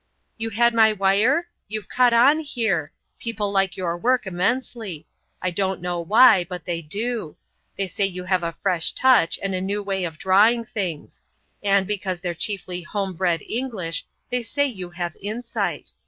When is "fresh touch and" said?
8.63-9.53